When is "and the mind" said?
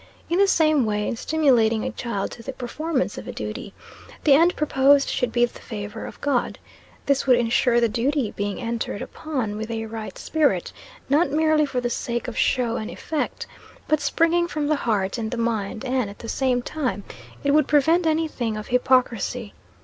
15.19-15.85